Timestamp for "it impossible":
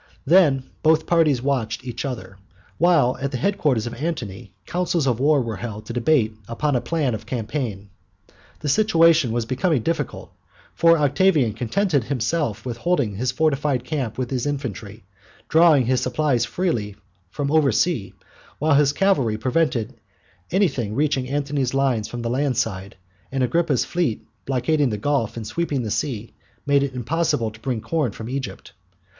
26.81-27.51